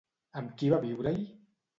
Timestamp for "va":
0.73-0.79